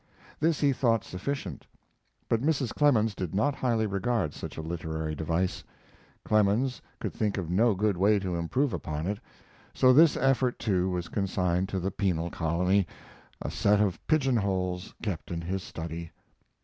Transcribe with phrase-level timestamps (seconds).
[0.39, 1.67] This he thought sufficient,
[2.27, 2.73] but Mrs.
[2.73, 5.63] Clemens did not highly regard such a literary device.
[6.25, 9.19] Clemens could think of no good way to improve upon it,
[9.75, 12.87] so this effort too was consigned to the penal colony,
[13.43, 16.09] a set of pigeonholes kept in his study.